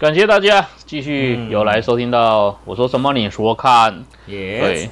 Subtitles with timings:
[0.00, 4.88] 感谢大家继续有来收听到我说什么你说看，对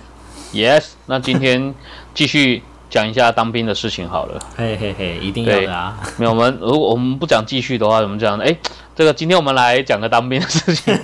[0.52, 0.90] ，yes。
[1.06, 1.74] 那今天
[2.12, 5.98] 继续讲一下当兵的事情好了，嘿嘿嘿，一定要的啊。
[6.18, 8.44] 没有我们如果我们不讲继续的话，怎么讲呢？
[8.44, 8.54] 哎，
[8.94, 10.94] 这个今天我们来讲个当兵的事情。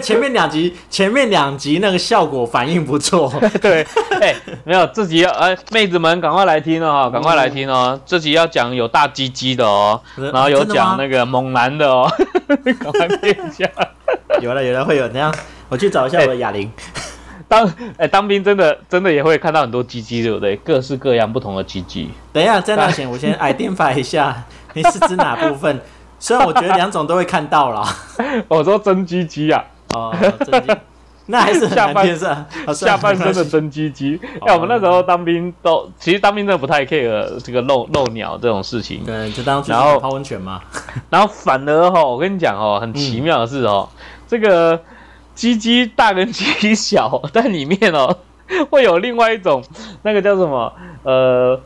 [0.00, 3.32] 前面两集，前面两集那个效果反应不错。
[3.60, 3.86] 对，
[4.20, 12.10] 哎，没有，这集要哎，妹子们赶快来听哦，赶快来听哦，这集要讲有大鸡鸡的哦，然后有讲那个猛男的哦，
[12.80, 13.68] 赶快听一下。
[14.40, 15.34] 有了，有了，会有那样，
[15.68, 16.70] 我去找一下我的哑铃。
[17.46, 20.56] 当哎，当兵真的真的也会看到很多鸡鸡，对不对？
[20.56, 22.08] 各式各样不同的鸡鸡。
[22.32, 25.80] 等一下，在那前我先矮电发一下，你是指哪部分？
[26.22, 27.82] 虽然我觉得两种都会看到了，
[28.46, 29.64] 我说真鸡鸡啊，
[29.94, 30.14] 哦，
[31.26, 34.20] 那还是下半身下半身的真鸡鸡。
[34.40, 40.60] 哎，我们那时候当兵都，其实当兵真的不太 care 这个露露鸟这种事情，对，就当然后泡温泉嘛。
[41.10, 43.88] 然后反而哈，我跟你讲哦，很奇妙的是哦，
[44.26, 44.80] 这个
[45.34, 48.16] 鸡鸡大跟鸡鸡小 但里面哦，
[48.70, 49.62] 会有另外一种
[50.02, 50.72] 那个叫什么
[51.04, 51.60] 呃。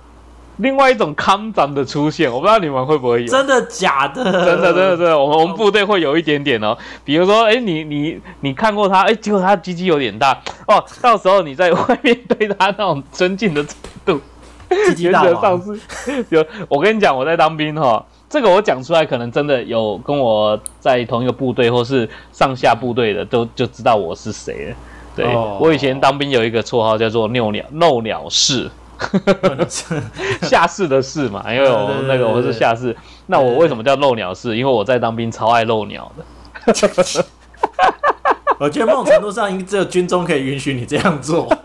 [0.59, 3.27] 另外一种康长的出现，我不知道你们会不会有？
[3.27, 4.23] 真的假的？
[4.23, 6.77] 真的真的真的，我们我们部队会有一点点哦。
[7.05, 10.85] 比如说，哎，你你你看过他，哎，结果他鸡鸡有点大哦。
[11.03, 13.75] 到时候你在外面对他那种尊敬的程
[14.07, 14.21] 度，
[14.69, 16.45] 原则上是有。
[16.69, 24.77] 我跟你讲，我在当兵哈，这个我讲出来，可能真的有跟我在同一个部队或是上下部队的，都就知道我是谁了。
[25.17, 25.27] 对
[25.59, 28.71] 我以前当兵有一个绰号叫做“遛鸟漏鸟士”。
[30.43, 34.57] 下士的士嘛，因为我那个我是下士，那我为什么叫漏鸟士？
[34.57, 36.25] 因为我在当兵超爱漏鸟的。
[38.59, 41.49] 我觉得某种程度上，只有军中可以允许你这样做。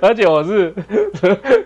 [0.00, 0.74] 而且我是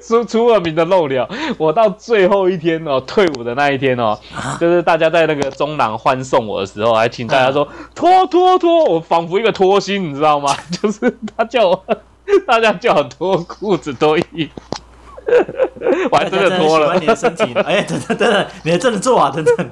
[0.03, 4.19] 出出了名的漏鸟，我到最后一天哦，退伍的那一天哦，
[4.59, 10.53] 就是大家在那个中廊欢送我的时候，还请大家说拖拖拖，我仿佛一个拖星，你知道吗？
[10.83, 11.85] 就是他叫我。
[12.47, 14.61] 大家就好脱裤子脱衣服，
[16.11, 16.87] 我还真的脱了。
[16.87, 19.31] 喜欢你的身体，哎，等等等等，你还真的做啊？
[19.35, 19.71] 等等，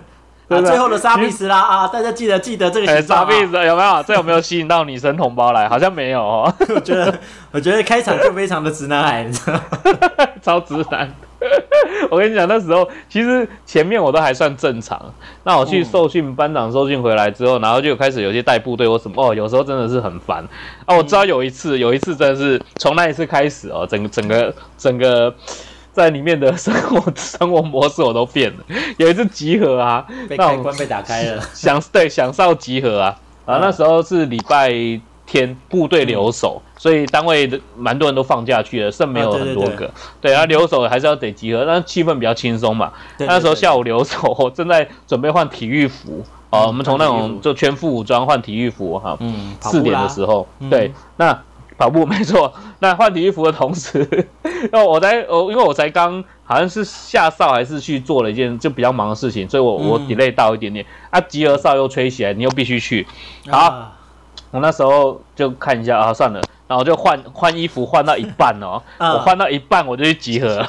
[0.48, 1.88] 啊，最后的沙比斯啦啊！
[1.88, 4.02] 大家记得记得这个沙比斯有没有？
[4.06, 5.68] 这有没有吸引到女生同胞来？
[5.68, 6.52] 好像没有哦。
[6.74, 7.14] 我觉得，
[7.52, 9.60] 我觉得开场就非常的直男癌，你知道
[10.42, 11.10] 超直男。
[12.10, 15.00] 我跟你讲，那时候其实前面我都还算正常。
[15.42, 20.44] 那我去受训，班长受训回来之后，然后就开始有些带部队或什么哦，有时候真的是很烦
[20.84, 20.94] 啊。
[20.94, 25.34] 我知道有一次，有一次真的是从那一次开始哦，整个整个整个
[25.92, 28.64] 在里面的生活生活模式我都变了。
[28.96, 33.16] 有一次集合啊，那关被打开了， 想对想上集合啊
[33.46, 35.00] 啊，那时候是礼拜。
[35.24, 39.90] 天部队留守，所以单位的蛮多人都放假去了，剩没有很多个。
[40.20, 42.92] 对啊，留守还是要得集合，但气氛比较轻松嘛。
[43.18, 46.66] 那时候下午留守， 正在准备换体育服哦。
[46.66, 49.16] 我们从那种就全副武装换体育服哈。
[49.20, 49.54] 嗯。
[49.60, 51.40] 四点的时候，对，那
[51.78, 52.52] 跑步 没错。
[52.78, 54.28] 那换体育服的同时，
[54.70, 60.84] 那我在我因为我才刚好像是下哨还是去做了一件就比较忙的事情，所以我我 delay 到一点点。
[61.10, 63.06] 啊，集合哨又吹起来，你又必须去。
[63.50, 63.92] 好。
[64.50, 66.38] 我那时候就看一下啊，算了，
[66.68, 70.62] 然后就换换衣服，换到一半哦， 我换到一半我就去集合。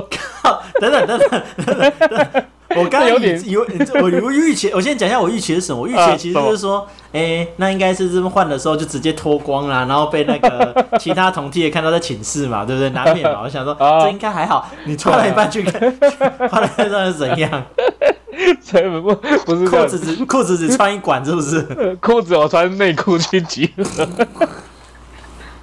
[0.80, 2.44] 等等等等，
[2.74, 3.60] 我刚有点有
[3.94, 5.80] 我我预期，我先讲一下我预期是什么。
[5.80, 12.90] 我预期其实就是说，哎，那应该是这么换的时候就直接脱光啦，然后被那个其他同梯看到在寝室嘛，对不对？
[12.90, 13.40] 难免嘛。
[13.42, 15.80] 我想说 这应该还好，你穿了一半去看，
[16.50, 17.64] 换了一半是怎样？
[19.00, 19.14] 不不
[19.46, 21.62] 不是裤子只裤子只穿一管是不是？
[22.02, 24.06] 裤子我穿内裤去集合，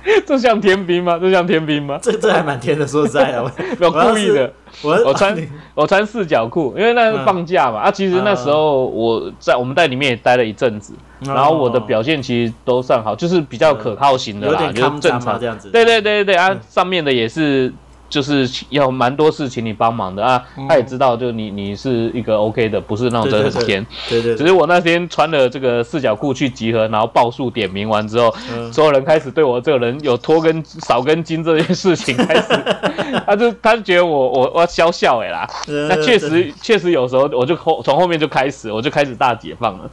[0.26, 1.18] 这像天兵吗？
[1.20, 2.00] 这像天兵吗？
[2.02, 4.52] 这这还蛮天的，说实在的，我 故意的。
[4.82, 5.38] 我我穿
[5.76, 7.80] 我穿四角裤，因为那是放假嘛。
[7.80, 10.94] 啊，其实那时候我在我们在里面也待了一阵子，
[11.26, 15.70] 然后我的表现其实都算好，就是比较可靠型的啦，就是正常这样子。
[15.70, 17.72] 对对对对啊，上面的也是。
[18.14, 23.84] 就是要蛮多事请你帮忙的啊，他也知道，就你你是一个 OK 的，不是那种真的很天。
[24.08, 24.36] 对对。
[24.36, 28.32] 只是我那天穿了这个四角裤去集合，然后报数点名完之后，
[28.72, 32.44] 所有人开始对我这个人有脱跟少根筋这件事情开始，
[33.26, 35.50] 他就他就觉得我我我笑笑哎啦。
[35.90, 39.90] 那确实确实有时候我就后从后面就开始我就开始大解放了。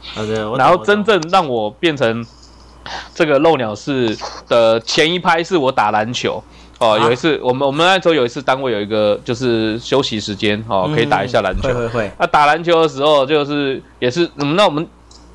[0.58, 2.22] 然后真正让我变成
[3.14, 4.14] 这个漏鸟式
[4.46, 6.43] 的前一拍是我打篮球。
[6.81, 11.69] 哦，有一次我们我们那时候有一次单位有一个就是休息时间哦，可以打一下篮球。
[11.69, 12.11] 会会会。
[12.19, 14.87] 那打篮球的时候就是也是，那我们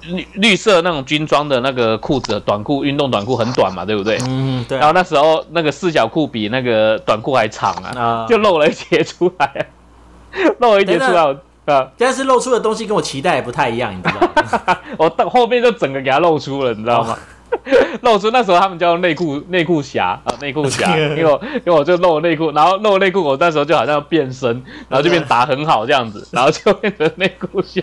[0.08, 4.18] 绿绿色那种军装的那个裤子短裤，运动短裤很短嘛，对不对？
[4.28, 4.78] 嗯，对。
[4.80, 9.68] 然后那时候那个四角裤比那个短裤还长啊，就露了一截出来，
[10.60, 11.36] 露了一截出来。
[11.66, 14.22] 啊，但是露出的东西跟我期待也不太一样，你知道
[14.68, 14.78] 吗？
[14.98, 17.18] 我到后面就整个给他露出了，你知道吗？
[18.02, 24.50] 露出那时候他们叫内裤内裤侠啊，内裤侠， 因为我因为我就露内裤，然后露内裤，我那时候就好像变身，
[24.90, 27.82] 然后就变打很好这样子， 然后就变成内裤侠。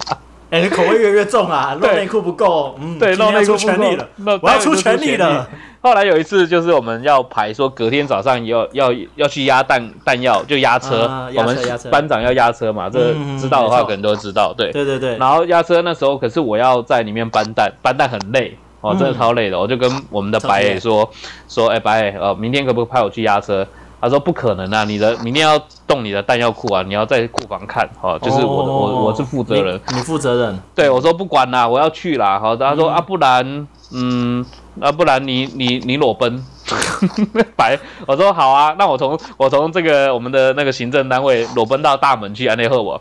[0.51, 1.75] 哎，你口味越来越重啊！
[1.81, 4.07] 露内裤不够，嗯，对，露内裤全力了，
[4.43, 5.49] 我要出全力了。
[5.81, 11.57] 后来有一次就是我们要排说隔天早上要要要去压弹弹药，就压车，我们
[11.91, 15.17] 班长要压车嘛，这知道的话可能都知道，对，对对对。
[15.17, 18.55] 然后压车那时候可是我要在里面搬弹，搬弹很累。
[18.83, 21.09] 哦，真的超累的，我就跟我们的白磊说
[21.49, 23.67] 说，哎，白磊，呃，明天可不可以派我去压车？
[24.01, 25.57] 他说不可能啊，你的明天要
[25.87, 34.45] 动你的弹药库啊，你要在库房看，哦，就是我我我是负责人，你负责人，对我说不管啦，我要去啦，好，他说啊，不然，嗯，
[34.81, 36.45] 啊，不然你你你裸奔。
[37.57, 43.01] 白，我说好啊，那我从我从这个我们的那个行政单位裸奔到大门去安内赫我，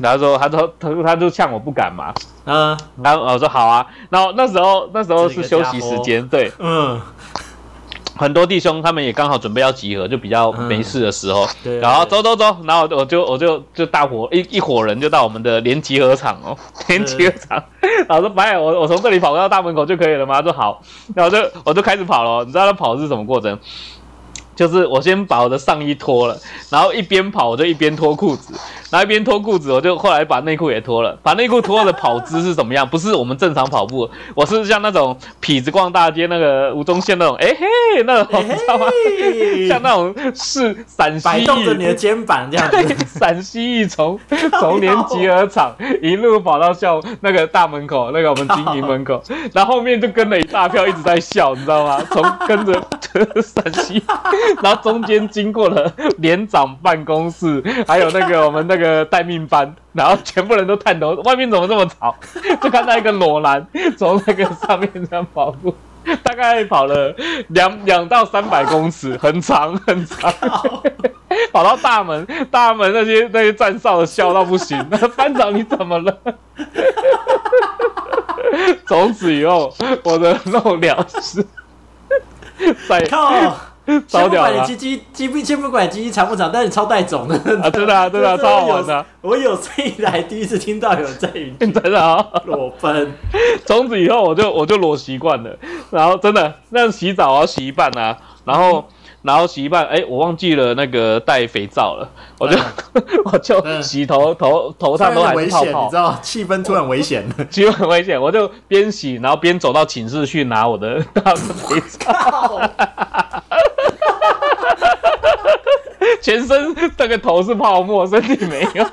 [0.00, 2.12] 然后说他说他他就呛我不敢嘛，
[2.44, 7.00] 嗯，然后我说好啊，然后那时候那时候是休息时间，对，嗯。
[8.20, 11.48] 很多弟兄他们也刚好准备要集合，就比较没事的时候，
[11.80, 16.54] 然后走走走，然后我就我就就大伙一一伙人就到我们的连集合场哦，
[16.88, 17.64] 连集合场，
[18.06, 20.42] 然后说白，我我从这里跑到大门口就可以了吗？
[20.42, 20.82] 说好，
[21.14, 23.58] 然后就我就开始跑了，你知道他跑是什么过程？
[24.60, 26.36] 就是我先把我的上衣脱了，
[26.68, 28.52] 然后一边跑我就一边脱裤子，
[28.90, 31.18] 然后一边脱裤子，我就后来把内裤也脱了。
[31.22, 32.86] 把内裤脱了的跑姿是怎么样？
[32.86, 38.86] 不是我们正常跑步，我是像那种痞子逛大街那个吴宗宪那种，哎嘿，那种你知道吗？
[39.66, 44.20] 像那种是陕西，摆动着你的肩膀这样子，陕西 一从
[44.60, 49.22] 从年集合场一路跑到校那个大门口，那个我们经营门口，
[49.54, 51.98] 然后后面就跟了一大票一直在笑，你知道吗？
[52.10, 52.74] 从跟着
[53.40, 54.02] 陕西。
[54.62, 62.14] 然后中间经过了连长办公室，还有那个我们那个待命班，然后全部人都探头，外面怎么这么吵？
[62.60, 63.66] 就看到一个裸男
[63.96, 65.74] 从那个上面这样跑步，
[66.22, 67.14] 大概跑了
[67.48, 70.32] 两两到三百公尺，很长很长，
[71.52, 74.84] 跑到大门，大门那些那些站哨的笑到不行。
[74.90, 76.18] 那班长你怎么了？
[78.86, 81.44] 从此以后我的漏了是
[82.88, 83.00] 在
[84.00, 84.20] 靠。
[84.20, 84.64] 超屌了！
[84.64, 87.70] 鸡鸡鸡不先不管鸡鸡长不长，但是超带种的啊！
[87.70, 89.04] 真的啊， 真的超好玩的。
[89.22, 93.12] 我有生以来第一次听到有在云真的啊，裸奔。
[93.66, 95.56] 从此以后我就我就裸习惯了，
[95.90, 98.86] 然后真的那洗澡啊洗一半啊，然后
[99.22, 102.08] 然后洗一半，哎，我忘记了那个带肥皂了，
[102.38, 102.58] 我就
[103.30, 112.70] 我就洗头头头上都还是泡泡，你知道气氛突然危险了，气氛很危险，我就边洗然后边走到寝室去拿我的大肥皂。
[116.20, 118.86] 全身这个头是泡沫，身体没有。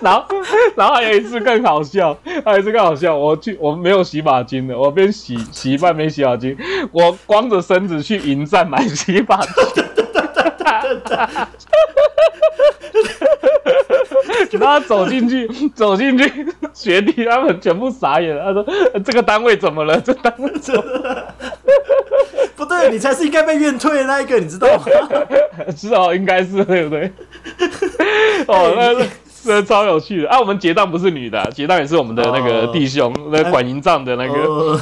[0.00, 0.24] 然后，
[0.76, 3.16] 然后还有一次更好笑，还有一次更好笑。
[3.16, 6.56] 我去，我没有洗发精的，我边洗洗一半没洗发精，
[6.92, 9.84] 我光着身子去营站买洗发精。
[14.58, 18.36] 然后走进去，走进去，学弟他们全部傻眼。
[18.38, 18.64] 他说
[19.04, 20.00] ：“这个单位怎么了？
[20.00, 21.34] 这单位怎么了？”
[22.88, 24.84] 你才是应该被怨退的那一个，你知道吗？
[25.76, 27.10] 是哦，应该是对不对？
[28.48, 30.38] 哦，那是超有趣的啊！
[30.40, 34.80] 我们结账不是女的，结账也是我们的那个弟兄，那管营帐的那个。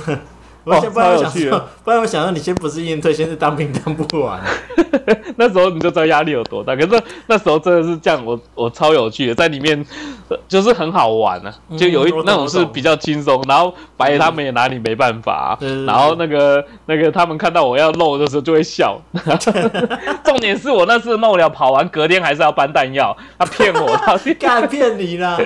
[0.77, 4.41] 我先不然我想说，不然我想说，你先不是应退，先是当兵当不完。
[5.37, 6.75] 那时候你就知道压力有多大。
[6.75, 9.85] 可是那时候真的是这样，我我超有趣的，在里面
[10.49, 13.43] 就是很好玩啊，就有一那种是比较轻松。
[13.49, 15.57] 然后白爷他们也拿你没办法。
[15.87, 19.01] 然后那个那个他们看到我要漏的时候就会笑。
[20.25, 25.39] 重点是我那次漏了，跑完隔天还是要搬弹药，他骗我， 他干骗你呢。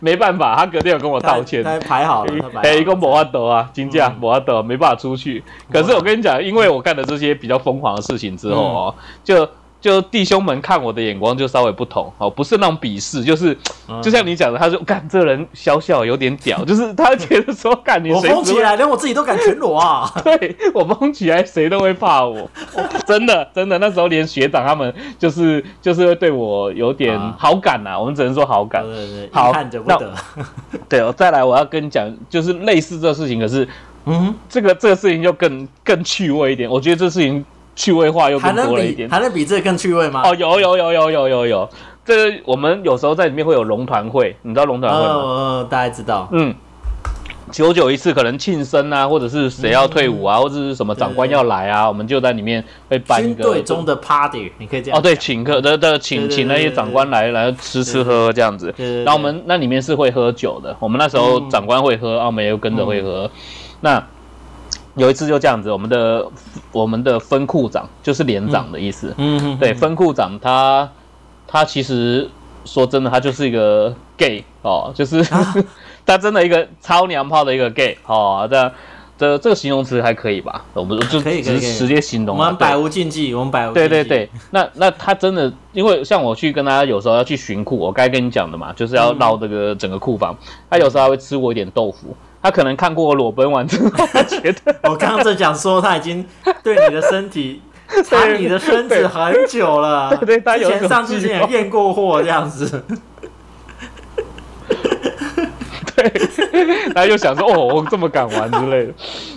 [0.00, 1.62] 没办法，他隔天有跟我道歉。
[1.62, 5.42] 他排好了，哎，一共没法得啊，金价没法得，没办法出去。
[5.72, 9.48] 可是我跟你讲，因为我干了这些比较疯狂的事情之后哦，就。
[9.80, 13.56] 就弟兄们看我的眼光就稍微不同哦，不是那种鄙视，就是
[14.02, 20.06] 就像你讲的，他说干这人小小有点屌，就是他觉得说干你我疯起来，连我自己都敢全裸啊！
[20.22, 22.46] 对我疯起来，谁都会怕我，
[23.08, 28.84] 真的真的，那时候连学长他们就是就是会对我有点好感呐，我们只能说好感。
[28.84, 30.12] 对对对，好看着不得。
[30.90, 33.66] 对，我再来，我要跟你讲，就是类似这事情，可是
[34.06, 37.44] 嗯，这个这个事情就更更趣味一点，我觉得这事情。
[37.76, 40.20] 趣味化又更多了一点，还能比这更趣味吗？
[40.24, 41.70] 哦，有有有有有有有，
[42.04, 45.66] 这我们有时候在里面会有龙团会，你知道龙团会吗？
[45.70, 46.28] 大家知道。
[46.32, 46.54] 嗯，
[47.50, 58.74] 久久一次，可能庆生啊，或者是谁要退伍啊，或者是什么长官要来啊，我们就在里面会办一个军队中的 party，你可以这样哦，对，请客的的请请那些长官来来吃吃喝喝这样子。
[58.76, 63.30] 然后我们那里面是会喝酒的，我们那时候长官会喝，澳门又跟着会喝。
[63.80, 64.04] 那
[64.94, 66.26] 有一次就这样子，我们的
[66.72, 69.14] 我们的分库长就是连长的意思。
[69.16, 70.90] 嗯，对，分库长他
[71.46, 72.28] 他其实
[72.64, 75.24] 说真的，他就是一个 gay 哦，就是。
[76.06, 78.72] 他真的一个超娘炮的一个 gay 哦，这
[79.16, 80.64] 这这个形容词还可以吧？
[80.72, 84.28] 我们就直直接形容，我们百无禁忌，我们百无对对对。
[84.50, 90.34] 那那他真的，因为像我去跟他有时候要去巡库，我该跟你讲的嘛，就是要绕这个整个库房。
[90.68, 96.26] 他有时候还会吃我一点豆腐，他可能看过我裸奔完之后，他觉得 我刚刚在讲说他已经
[96.62, 97.60] 对你的身体
[98.04, 102.82] 查你的身子很久了，对 对，之前上之前也验过货这样子。
[105.96, 106.10] 对
[106.94, 108.94] 然后又想说哦，我这么敢玩之类的。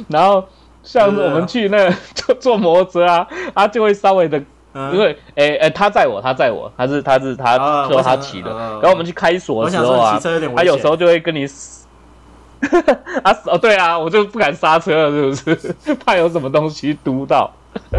[0.08, 0.44] 然后
[0.82, 4.42] 像我们去那坐 坐摩托车啊，他就会稍微的，
[4.94, 7.58] 因为诶诶，他载我，他载我，他是他是他
[7.90, 8.50] 说他骑的。
[8.50, 10.18] 然后我们去开锁的时候啊，
[10.56, 11.46] 他有时候就会跟你，
[13.24, 15.94] 啊哦对啊，我就不敢刹车了，是不是？
[16.06, 17.52] 怕有什么东西嘟到。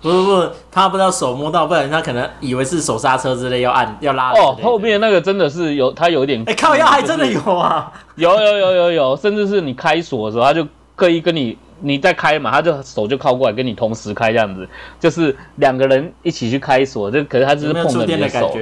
[0.00, 4.30] 不不不，他不知道手摸到，不然他可能以为是手刹车之类要按要拉。
[4.32, 6.40] 哦，后面那个真的是有，他有点。
[6.46, 7.92] 哎，靠腰还真的有啊！
[8.14, 14.68] 有有有有有，甚至是你开锁的时候，他就刻意跟你你在开嘛，他就手就靠过来跟你同时开这样子，
[14.98, 18.54] 就是两个人一起去开锁，就可是他只是碰了你的手。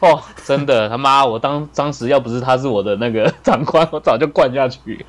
[0.00, 5.04] 哦，真的他妈，我当当时要不是他是我的那个长官，我早就灌下去。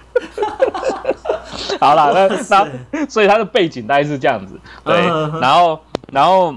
[1.79, 4.95] 好了，那那所以他的背景大概是这样子，对，
[5.39, 5.79] 然后
[6.11, 6.53] 然后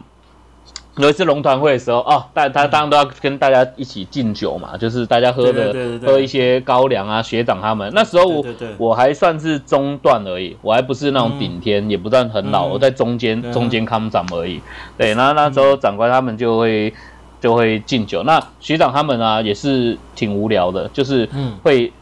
[0.97, 8.45] 有一次龙团会的时候，哦，大他当然都要跟大家一起敬酒嘛，就是大家喝的喝一些高粱啊，学长他们那时候我
[8.77, 14.61] 我还算是中段而已，我还不是那种顶天，也不算很老，我在中间中间康长而已，
[14.99, 16.93] 对，那那时候长官他们就会
[17.41, 21.29] 就会敬酒，那学长他们啊也是挺无聊的，就是
[21.63, 21.93] 会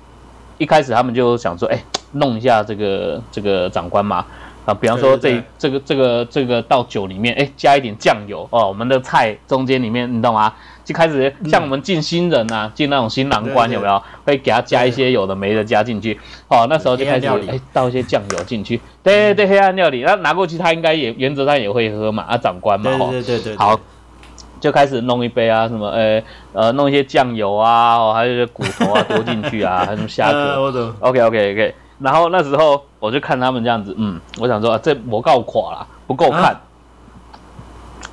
[0.58, 1.82] 一开始他们就想说，哎。
[2.12, 4.26] 弄一下这个这个长官嘛，
[4.66, 10.52] 啊，比方说这这个这个这个到酒里面，哎，加一点酱油哦，我们的菜中间里面，你懂吗？
[10.84, 14.02] 就开始像我们进新人啊，进那种新郎官有没有？
[14.24, 23.78] 会给他加一些有的没的加进去，哦，那时候就开始哎倒一些酱油进去，对对对，黑暗料理，那拿过去他应该也原则上也会喝嘛，啊，长官嘛，对对对，好，
[24.60, 31.74] 就开始弄一杯啊，什么呃呃弄一些酱油啊，哦，还有一些骨头啊 丢进去啊，还有什么虾壳，OK OK OK。
[32.00, 36.58] 然后那时候我就看他们这样子，嗯，我想说啊，这我告垮了，不够看。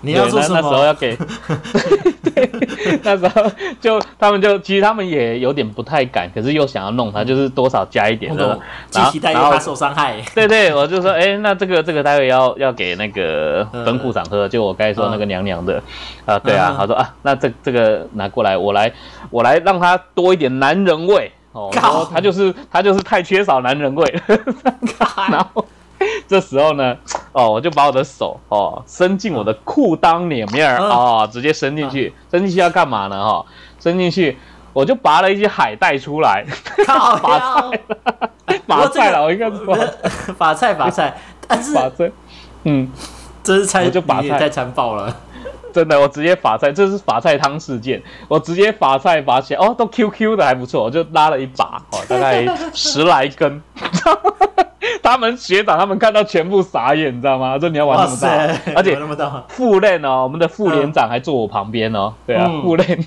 [0.02, 0.62] 你要做什么？
[0.62, 1.18] 那时候要给，
[2.24, 3.44] 对那时候
[3.82, 8.60] 就他们就其实他们也有点不太敢，可是又想要弄他，就是多少加一点的，
[8.94, 9.04] 然
[9.44, 10.22] 后怕受伤害。
[10.36, 15.82] 对对，我就说，哎，那这个这个待会要要给那个分库长喝，就我刚才说那个娘娘的
[16.28, 18.94] 啊，对啊，他说啊，那这这个拿过来，我来
[19.32, 21.32] 我来让他多一点男人味。
[21.58, 24.22] 哦，然后他就是他就是太缺少男人味，
[25.30, 25.66] 然后
[26.28, 26.96] 这时候呢，
[27.32, 33.18] 哦，我就把我的手哦伸进我的裤裆里面哦，直接伸进去，伸进去要干嘛呢？
[33.24, 33.44] 哈，
[33.80, 34.38] 伸进去
[34.74, 36.46] 我就拔了一些海带出来，
[36.86, 37.18] 拔
[38.46, 39.58] 菜， 拔菜了，我应该是
[40.38, 42.12] 拔菜拔菜，但是法菜，
[42.66, 42.88] 嗯，
[43.44, 44.38] 这是菜就把菜。
[44.38, 45.16] 太残暴了。
[45.74, 48.02] 真的，我直接法菜，这是法菜汤事件。
[48.28, 53.62] 我直接法菜拔起来，哦，都 QQ 的还不错，我就拉了一把，哦，大概 十来根。
[55.04, 57.58] 他们学长他们看到全部傻眼，你知道吗？
[57.60, 58.98] 说你要玩那么大，而且
[59.48, 62.14] 副练哦，我们的副连长还坐我旁边哦。
[62.26, 63.06] 对啊，副练，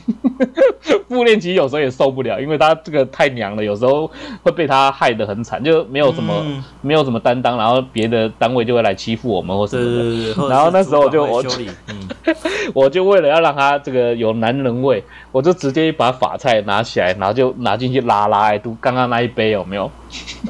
[1.09, 4.11] 副练其实有时候也受不了，因为他这个太娘了，有时候
[4.43, 6.43] 会被他害得很惨，就没有什么
[6.81, 10.49] 没有什么担当，然后别的单位就会来欺负我们或什么的。
[10.49, 11.43] 然后那时候就我，
[12.75, 15.02] 我就为了要让他这个有男人味，
[15.33, 19.90] 我就直接一把法菜拿起来，然后就拿进去拉拉，都刚刚那一杯有没有？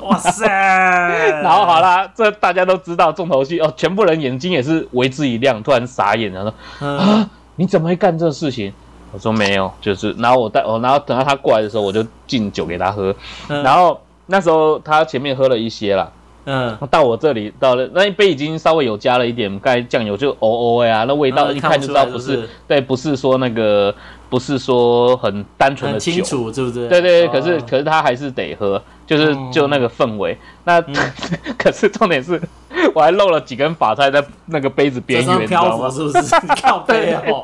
[0.03, 0.47] 哇塞！
[1.43, 8.73] 然后好啦，这大家都知道重头戏哦，全部人眼睛也是为之一亮，突然傻眼，然后说：“啊，你怎么会干这事情？”
[9.13, 13.15] 我说：“没有，就是。”然后我带，我然后等到他过来的时候，我就敬酒给他喝。
[13.49, 16.11] 然后那时候他前面喝了一些啦，
[16.51, 23.95] 嗯，到我这里到了那一杯已经稍微有加了一点盖酱油，就哦哦呀，那味道一看就知道不是，对，不是说那个
[24.29, 26.89] 不是说很单纯的酒，清楚，是不是？
[26.89, 28.83] 对对，可是可是他还是得喝。
[29.07, 30.81] 就是就那个氛围，那
[31.59, 32.41] 可是重点是，
[32.95, 36.37] 我还漏了几根法菜在那个杯子边缘，漂浮是不是？
[36.63, 37.43] 靠背哦，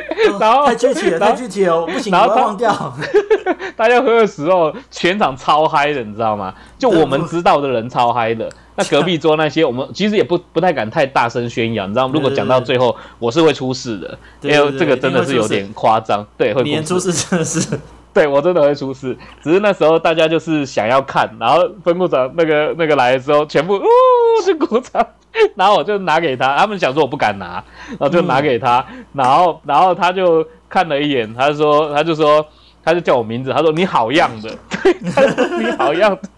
[0.38, 2.94] 然后太具体了，太具体了，不行，我要忘掉。
[3.76, 6.54] 大家喝的时候，全场超嗨的，你知道吗？
[6.78, 8.48] 就我们知道的人超嗨的。
[8.78, 12.12] 那隔壁桌那些，我们其实也不不太敢太大声宣扬，你知道吗？
[12.14, 16.26] 如果讲到最后，我是会出事的，因为这个真的是有点夸张。
[16.36, 17.78] 对，会出事真的是。
[18.16, 23.84] 对我真的会出事，只是那时候大家就是想要看，然后分部长那个那个来的时候，全部呜
[24.42, 25.06] 是鼓掌，
[25.54, 32.46] 然后我就拿给他，他们想说我不敢拿，然后就拿给他，然后然后他就看了一眼，他说他就说
[32.82, 34.56] 他就叫我名字，他说你好样的，
[35.14, 36.28] 他说你好样的，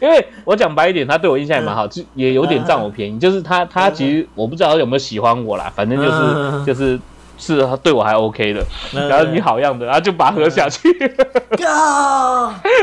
[0.00, 7.00] 因为我讲白一点，他对我印象也蛮好，就也有点占我便宜，就是他他其实我不知道有没有喜欢我啦，反正就是就是。
[7.42, 8.64] 是他对我还 OK 的，
[9.08, 10.88] 然后你好样的，然后就把喝下去。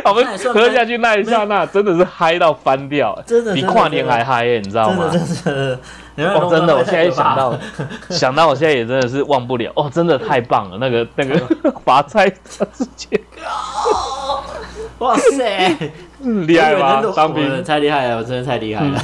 [0.03, 5.09] 我们喝下去那一刹，那真的是嗨到翻掉，真的比跨年还嗨耶，你知道吗？
[5.09, 5.21] 真
[5.55, 5.79] 的，
[6.35, 7.57] 哦，真的，我现在一想到，
[8.11, 9.71] 想到我现在也真的是忘不了。
[9.75, 11.39] 哦，真的太棒了，那个那个
[11.85, 13.17] 发财之前，
[14.99, 15.73] 哇塞！
[16.21, 17.01] 厉害吧？
[17.15, 19.01] 当兵太厉害了，我真的太厉害了，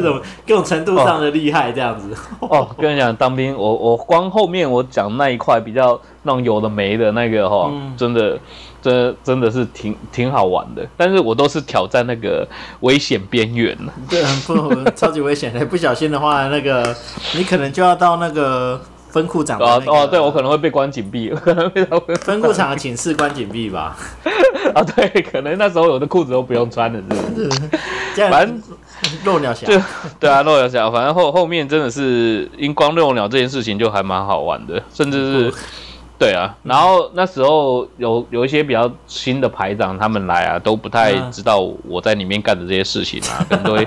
[0.00, 2.14] 各种各种程度上的厉害，这样子。
[2.40, 8.38] 哦，跟你讲，当兵，我我光后面我讲那一块比较那种有的没的那个哈，真的，
[8.82, 10.86] 真真的是挺挺好玩的。
[10.96, 12.46] 但是我都是挑战那个
[12.80, 13.76] 危险边缘
[14.08, 16.94] 对，不超级危险的，不小心的话，那个
[17.34, 18.80] 你可能就要到那个。
[19.08, 21.82] 分库长哦哦，对我可能会被关紧闭，可能被
[22.16, 23.96] 分库长的寝室关紧闭吧。
[24.74, 27.00] 啊，对，可能那时候我的裤子都不用穿了，
[27.34, 27.50] 是不是？
[28.28, 28.60] 反正
[29.24, 29.80] 漏鸟侠，对
[30.20, 35.54] 对啊，漏鸟侠，反正后后面真的是因光漏鸟这件事情就还蛮好玩的，甚至是
[36.18, 36.56] 对啊。
[36.62, 43.78] 然后那时候有有一些比较新的排长他们来啊，都不太知道我在里面干的这些事情啊，很多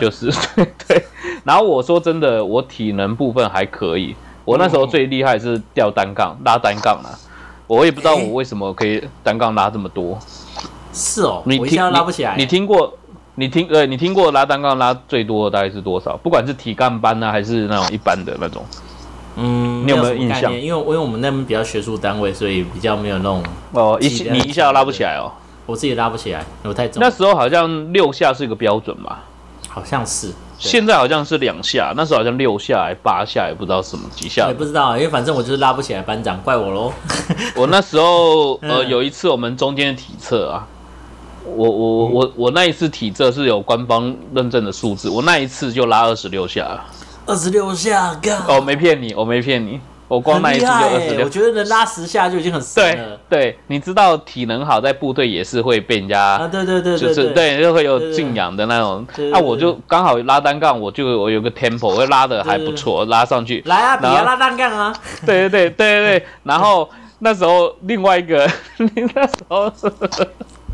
[0.00, 0.30] 就是
[0.88, 1.04] 对。
[1.44, 4.16] 然后我说真的，我体能部分还可以。
[4.46, 7.12] 我那时候最厉害是吊单杠、拉单杠啊，
[7.66, 10.18] 我也不知道我为什么可以单杠拉这么多。
[10.92, 12.34] 是哦，你听拉不起来。
[12.36, 12.96] 你听过？
[13.36, 13.66] 你听？
[13.70, 16.16] 呃，你听过拉单杠拉最多的大概是多少？
[16.18, 18.64] 不管是体干班呢，还是那种一般的那种。
[19.36, 20.52] 嗯，你有没有印象？
[20.52, 23.42] 因为因为我们那边比较学术单位，所以比较没有那种
[23.72, 25.32] 哦，一你一下拉不起来哦。
[25.66, 27.02] 我自己拉不起来，我太重。
[27.02, 29.24] 那时候好像六下是一个标准吧？
[29.68, 30.32] 好像是。
[30.56, 34.46] 现在好像是两下，那时候好像六下还八下，也不知道什么几下。
[34.46, 36.92] 也不知道，因为反正我就是拉不起来，班长怪我喽。
[37.56, 40.66] 我那时候 呃有一次我们中间的体测啊，
[41.44, 46.80] 我我我我那一次体测是有官方认证的数字，我那一次就拉二十六下。
[47.26, 48.14] 二十六下，
[48.46, 49.80] 哦，没骗你，我没骗你。
[50.06, 53.18] 我光那一次就二十六，我觉得能拉十下就已经很神了。
[53.30, 59.06] 对对，你知道体能好，在部队也是会被人家啊，对对对，就是对，就会有敬仰的那种。
[59.32, 63.62] 那我就刚好拉单杠，我就我有个 tempo，我拉的还不错，拉上去。
[63.64, 64.94] 来啊，比啊，拉单杠啊！
[65.24, 66.88] 对对对对对对，然后
[67.20, 68.46] 那时候另外一个，
[69.14, 69.72] 那时候。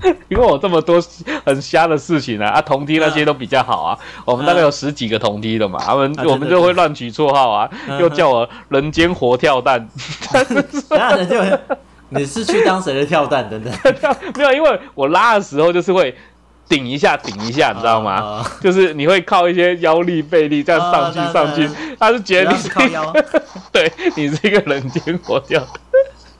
[0.28, 1.02] 因为我这么多
[1.44, 3.98] 很瞎的事情啊，啊，同梯那些都比较好啊。
[4.24, 9.88] 我们大概有十几个同梯的嘛，他们我们就会乱取绰号啊，又叫我人间活跳蛋。
[10.90, 11.36] 那人就
[12.08, 13.48] 你是去当谁的跳蛋？
[13.48, 13.72] 等等，
[14.36, 16.12] 没有，因为我拉的时候就是会
[16.68, 18.44] 顶一下，顶一下，你知道吗？
[18.60, 21.70] 就是你会靠一些腰力、背力这样上去上去。
[21.98, 23.12] 他是觉得你是靠腰，
[23.70, 25.62] 对你是一个人间活跳。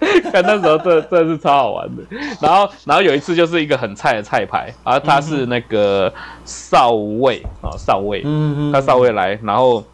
[0.33, 2.03] 看那时候，这这是超好玩的。
[2.41, 6.13] 然后，然后有一次就是一个很菜的菜牌，而他是那个
[6.45, 8.25] 少尉啊，少尉，
[8.73, 9.85] 他少尉来，然后。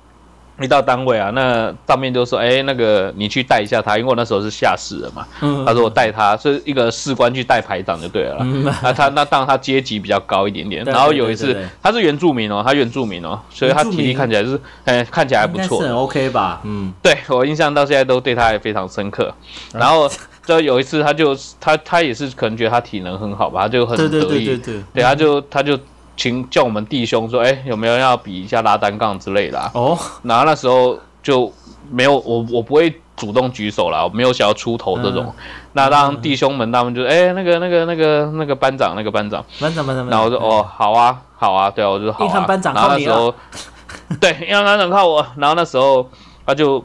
[0.58, 5.26] 一到单位啊，那上面就说：“哎，那个你去带一下他，因为我那时候是下士了嘛。”
[5.66, 8.38] 他说：“我带他是一个士官去带排长就对了。”
[8.82, 10.82] 那他那当然他阶级比较高一点点。
[10.84, 16.60] 然后有一次他是原住民哦，他原住民哦，所以他体力看起来是哎看起来还不错，很 OK 吧？
[16.64, 19.30] 嗯，对我印象到现在都对他还非常深刻。
[19.74, 20.10] 然后
[20.46, 25.78] 就有一次他就他他也是可能觉得他体能很好吧，他就很得意，对对对对，对他就他就。
[26.16, 29.58] 请叫我们弟兄说，哎，有没有要比一下拉单杠之类的？
[29.58, 31.52] 啊哦，然后那时候就
[31.90, 35.32] 没有我，我不会主动举手啦，我没有想要出头这种。
[35.74, 42.40] 那当弟兄们他们就，哎，那个那个那个那个班长，那个班长，班长班长，然后我说，哦，好啊，好啊，对啊，我就说好啊。
[42.46, 43.34] 班长靠你候，
[44.20, 45.26] 对，因为班长靠我。
[45.36, 46.08] 然后那时候
[46.46, 46.84] 他就。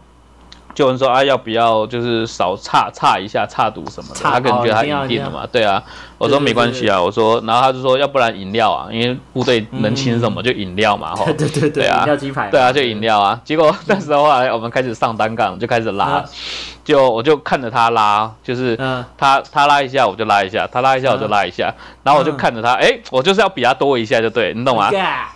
[0.73, 4.19] 就问说啊，要不要就是少差差一下差赌什么的？
[4.21, 5.83] 他可能觉得他赢定了嘛，对啊。
[6.17, 11.25] 我说没关系啊，我说，然后他就说，要不然饮料啊，因为部队能请什么就饮料嘛，哈。
[11.35, 12.47] 对对对，饮料鸡排。
[12.49, 13.39] 对啊，就饮料啊。
[13.43, 16.23] 结果那时候来我们开始上单杠，就开始拉，
[16.85, 18.77] 就我就看着他拉，就是
[19.17, 24.91] 他他拉一下我就拉一下，他拉一下我就拉一下，然后我就看着他，哎，我就是要比他多一下就对，你懂吗？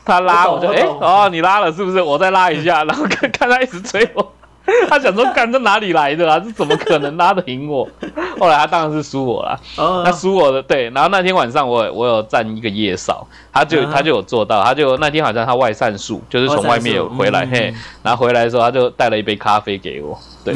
[0.05, 1.99] 他拉我就哎哦，你拉了是不是？
[1.99, 4.31] 我再拉一下，然后看看他一直追我。
[4.89, 6.39] 他想说，干这哪里来的啊？
[6.39, 7.87] 这怎么可能拉得赢我？
[8.39, 9.59] 后来他当然是输我了。
[9.77, 10.89] 哦，他输我的对。
[10.89, 20.17] 然后那天晚上我我有站一个夜哨，他就他就有做到，他就那天好像他外散数，就是从外面有回来，嘿，然后回来的时候他就带了一杯咖啡给我。
[20.43, 20.55] 对，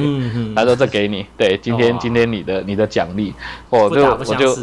[0.55, 3.33] 他说这给你，对，今天今天你的你的奖励，
[3.69, 4.55] 我就我就。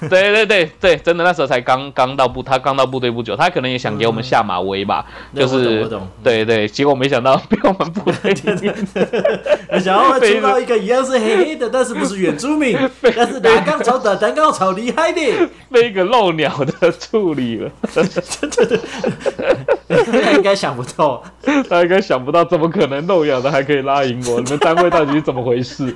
[0.08, 5.88] 对对对对，真的那时候才刚刚到部，他刚到部队不久，他可能也想给我们下马威吧，就是
[6.22, 8.34] 对对，结果没想到被我们部队，
[9.70, 12.78] 没想到会出到一个一样是黑黑的，但是不是原住民，
[13.14, 15.20] 但是打钢超的，打钢草厉害的，
[15.70, 18.02] 被一个漏鸟的处理了，对
[18.66, 18.78] 对
[19.86, 21.22] 对，他应该想不到，
[21.68, 24.40] 他应该想不到，怎么可能漏鸟的还可以拉赢我？
[24.40, 25.94] 你们单位到底是怎么回事？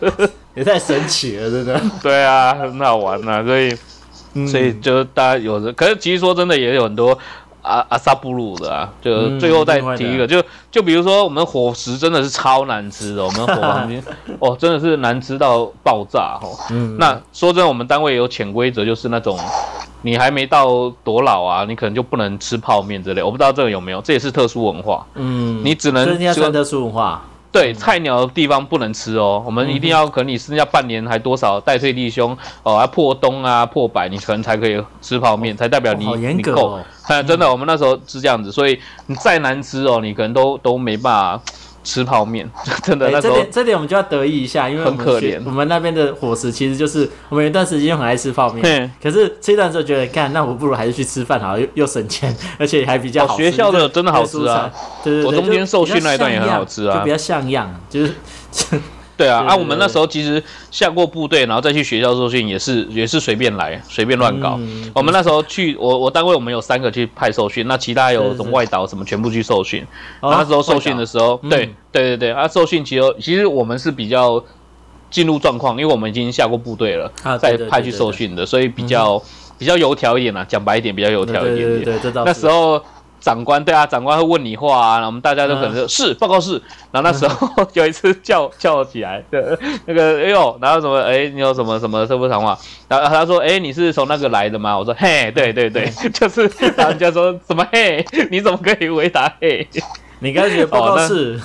[0.54, 1.80] 也太神奇了，真的。
[2.02, 7.16] 对啊，很好玩呐，所以，所以就大家有的，可是其实说真的，也有很多
[7.62, 8.92] 阿阿萨布鲁的啊。
[9.00, 14.02] 就最后再提一个，就就比如说我们伙食真的是超难吃的，我们伙房间
[14.40, 16.52] 哦真的是难吃到爆炸哦。
[16.70, 16.96] 嗯。
[16.98, 19.38] 那说真的，我们单位有潜规则，就是那种
[20.02, 23.22] 你还没到多老啊，你可能就不能吃泡面之类。
[23.22, 25.06] 我不知道这个有没有，这也是特殊文化。
[25.14, 25.62] 嗯。
[25.64, 27.24] 你只能吃特殊文化。
[27.52, 36.78] 对菜鸟的地方不能吃哦，我们一定要可能你剩下半年还多少带退弟兄哦，要破冬啊破百，你可能才可以吃泡面，才代表你你够。
[37.26, 41.42] 真的，我们那时候是这样子，所以你再难吃哦，你可能都都没办法。
[41.86, 42.50] 吃泡面，
[42.82, 43.08] 真的。
[43.10, 45.40] 那这点这点我们就要得意一下，因为很可怜。
[45.46, 53.36] 我们那边的伙食其实就是我们有一段时间很爱吃泡面，可是吃一段时候觉得，干那我不如还是去吃饭好，又又省钱， 而且还比较好。
[53.36, 54.68] 学校的真的好吃啊，
[55.04, 58.12] 对对对，我中间受训那一段也很好吃啊，就比较像样，就是。
[59.16, 64.60] 对啊，啊，我们那时候其实下过部队，然后再去学校受训，也是也是随便来，随便乱搞。
[64.92, 69.86] 我们那时候去，我我单位我们有三个去派受训，那其他有什么外岛什么全部去受训。
[70.20, 74.44] 那时候受训的时候，对对对对，啊，受训其实其实我们是比较
[75.10, 79.22] 进入状况，因为我们已经下过部队了，再派去受训的，所以比较
[79.56, 82.00] 比较油条一点啦，讲白一点，比较油条一点点。
[82.24, 82.82] 那时候。
[83.26, 86.62] 长官对啊，长官会问你话啊，然后我们大家都可能说是报告是，
[86.92, 89.20] 然后那时候 有一次叫叫我起来，
[89.86, 92.56] 那个哎呦，然后什么哎，你有什么什么特殊长话？
[92.86, 94.78] 然后他说哎，你是从那个来的吗？
[94.78, 96.42] 我说嘿，对对对， 就是
[96.76, 99.66] 然后人家说什么嘿， 你怎么可以回答嘿？
[100.20, 101.38] 你刚才报告是，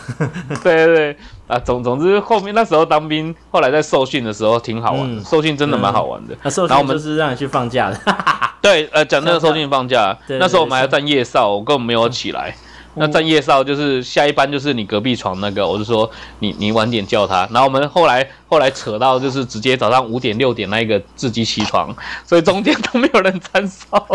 [0.63, 1.17] 对对对
[1.51, 6.33] 啊，总总之后面那时候当兵，后来在受训的时候挺好玩的，受训真的蛮好玩的。
[6.41, 7.99] 然后我们是让你去放假的。
[8.61, 12.55] 对，呃，讲那个受训放假，那时候我们还要站夜哨，我根本没有起来。
[12.93, 16.09] 那站夜哨就是下一班就是你隔壁床那个，我就说
[16.39, 17.45] 你你晚点叫他。
[17.51, 24.05] 然后我们后来后来扯到就是直接早上五点六点那一个自己起床，所以中间都没有人站哨。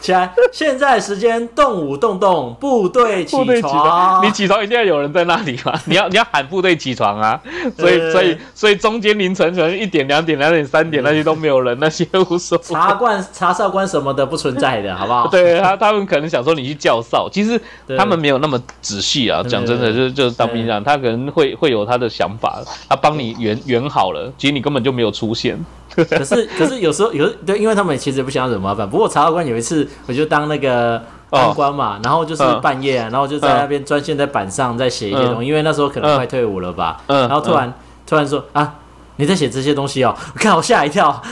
[0.00, 4.24] 起来，现在时间动武动动，部队起床。
[4.24, 5.78] 你起床一定要有人在那里嘛？
[5.84, 7.38] 你要你要喊部队起床啊！
[7.76, 12.64] 所以所以所以中间凌晨可能一点两点两点三点那些都没有人，那些无所谓。
[12.64, 15.28] 茶官茶哨官什么的不存在的，好不好？
[15.28, 17.60] 对他他们可能想说你去叫哨，其实
[17.98, 19.42] 他们没有那么仔细啊。
[19.42, 25.58] 讲真的，就是就是当兵长，他可能会会有他的想法，他帮你圆圆好了，其实你根本就没有出现。
[25.94, 28.88] 可是可是有时候有对，因为他们其实不想惹麻烦。
[28.88, 37.00] 不过查到官有一次，我就当那个当官嘛，然后就是半夜，然后就在那边专线在板上在写一些东西，因为那时候可能快退伍了吧。
[37.06, 37.72] 然后突然
[38.06, 38.74] 突然说啊。
[39.16, 41.22] 你在写这些东西哦，我看我吓一跳，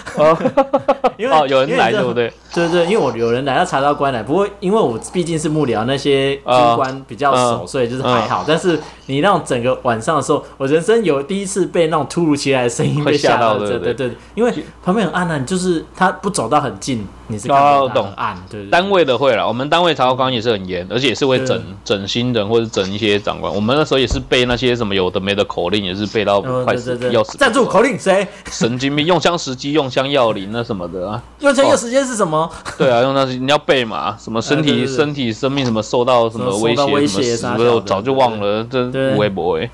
[1.19, 2.33] 因为有人来对不对？
[2.55, 8.45] 对对，因为我有人来要查到官来，不过因为我毕竟是幕僚，那些军官比较熟，所以就是还好。
[8.47, 14.53] 但是你那种整个晚上的时候，我人生有第一次被那种突如其来的声音被吓到，对对对，因为
[14.85, 17.07] 旁边很暗啊，你就是他不走到很近。
[17.33, 23.53] 你是高懂暗对单位的会了，我们单位查考官也是很严，而且也是会整整新人或者整一些长官。
[23.53, 27.39] 我们那时候也是背那些什么有的没的口令，也是背到快死要死。
[27.39, 27.65] 站住！
[27.65, 28.29] 口令谁？
[28.51, 29.07] 神经病！
[29.07, 31.23] 用枪时机，用枪要领那什么的啊？
[31.41, 32.51] 用枪要时间是什么？
[32.77, 34.15] 对啊，用那些你要背嘛？
[34.21, 36.75] 什么身体身体生命什么受到什么威
[37.07, 37.71] 胁什么死？
[37.71, 39.71] 我早就忘了，这微博哎。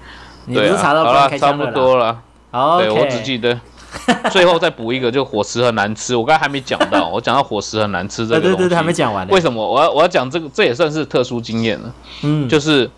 [0.47, 2.19] 对啊，好了，差不多了。
[2.51, 3.59] 好，对我只记得。
[4.31, 6.15] 最后再补一个，就伙食很难吃。
[6.15, 8.57] 我刚才还没讲到， 我讲到伙食很难吃这个东西。
[8.57, 9.27] 对对对，还没讲完。
[9.29, 9.67] 为什么？
[9.67, 11.93] 我要我要讲这个，这也算是特殊经验了。
[12.23, 12.91] 嗯，就是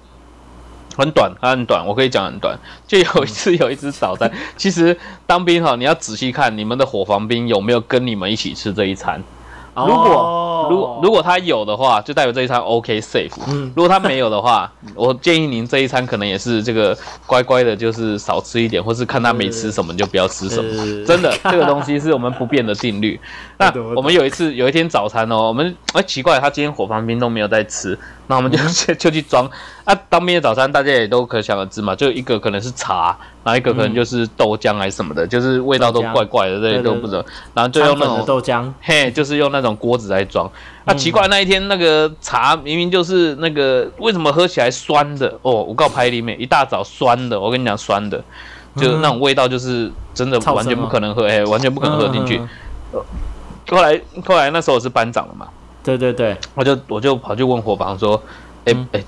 [0.97, 2.59] 很短，它很短，我可以讲很短。
[2.87, 9.23] 就有一次有一只早餐，其实当兵哈，你要仔细看你们的伙房兵有没有跟你们一起吃这一餐。
[9.77, 13.33] 如果如果如果他有的话，就代表这一餐 OK safe。
[13.49, 16.97] 嗯，如果他没有的话， 我建议您这一餐可能也是这个
[17.27, 20.71] 乖乖的，就是少吃一点，或是看他没吃什么就不要吃什么。
[21.07, 23.19] 真的，这个东西是我们不变的定律。
[23.59, 27.99] 那 我们有一次有一天早餐哦，我们哎奇怪，他今天伙房兵都没有在吃，
[28.31, 28.59] 那我们就
[28.95, 29.51] 就去装
[29.83, 29.93] 啊。
[30.09, 37.25] 当兵的早餐大家也都可想而知嘛，就一个可能是茶，然后一个可能就是豆浆还是什么的，就是味道都怪怪的，这些都不知道。
[37.53, 40.49] 然后就用那种豆浆，嘿，就是用那种锅子来装。
[40.85, 45.37] 啊，奇怪，那一天那个茶明明就是那个，为什么喝起来酸的？
[45.43, 48.23] 哦，我告牌里面一大早酸的，我跟你讲酸的，
[48.77, 52.41] 就是那种味道就是真的完全不可能喝，哎，完全不可能喝进去。
[53.69, 55.49] 后来后来那时候我是班长了嘛。
[55.83, 58.21] 对对对，我就我就跑去问伙房说，
[58.65, 59.03] 哎哎，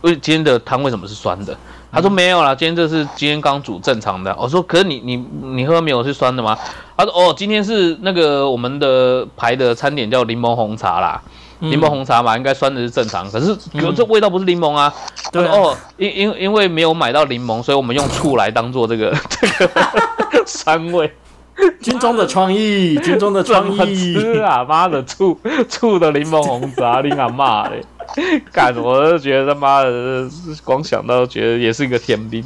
[0.00, 1.56] 为今天的汤为什么是酸的？
[1.90, 4.34] 他说没有啦，今天这是今天刚煮正常的。
[4.38, 6.56] 我说可是你你你喝没有是酸的吗？
[6.96, 11.22] 他说哦，今天是那个我们的牌的餐点叫柠檬红茶啦，
[11.60, 13.30] 柠檬红茶嘛，应该酸的是正常。
[13.30, 14.92] 可是可这味道不是柠檬啊。
[15.32, 19.70] 对哦，因因因为没有买到柠檬，所以我们用醋来当做这个 这个
[20.46, 21.10] 酸味。
[21.80, 27.82] 军中的创意， 军中的创意，吃啊妈的醋醋的柠檬红茶，你敢骂嘞？
[28.50, 30.28] 干，我都觉得他妈的，
[30.64, 32.42] 光想到觉得也是一个天兵，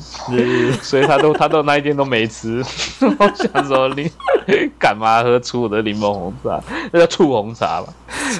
[0.82, 2.64] 所以他都他都那一天都没吃。
[3.00, 4.10] 我想说你
[4.78, 6.60] 干嘛喝醋的柠檬红茶？
[6.90, 7.92] 那叫醋红茶吧。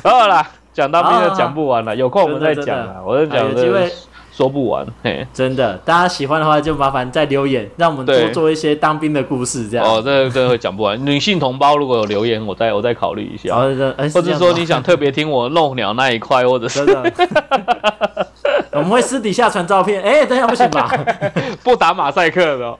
[0.02, 2.96] 好了，讲当兵的讲不完了，有空我们再讲啊。
[3.06, 3.90] 我在讲的。
[4.34, 9.86] 说不完，嘿，真的，大家喜欢的话就麻烦再留言，让我们多做一些当兵的故事，这样。
[9.86, 10.98] 哦，这这会讲不完。
[11.04, 13.54] 女性同胞如果有留言，我再我再考虑一下。
[13.54, 16.80] 或者说你想特别听我漏鸟那一块，或者是，
[18.72, 20.02] 我们会私底下传照片。
[20.02, 20.90] 哎，等下不行吧？
[21.62, 22.76] 不打马赛克的。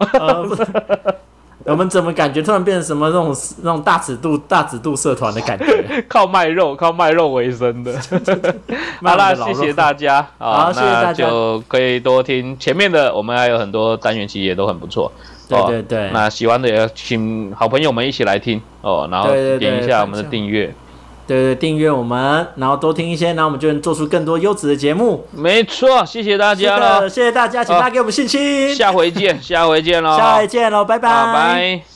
[1.65, 6.05] 我们怎么感觉突然变成什么那种那种大尺度大尺度社团的感觉？
[6.09, 7.93] 靠卖肉靠卖肉为生的。
[9.03, 15.11] 好啦，谢谢大家好，谢谢大家，就可以多听前面的，我们还有很多单元其实也都很不错。
[15.49, 20.65] 对对对，那喜欢的也请好朋友们一起来听哦，然后点一下我们的订阅。
[20.67, 20.75] 对对，
[21.59, 25.27] 订阅我们，然后多听一些，然后我们就能做出更多优质的节目。
[25.33, 28.75] 没错，谢谢大家了，谢谢大家，请大家给我们信心。
[28.77, 31.92] 下回见，下回见喽，下回见喽，拜拜，拜拜。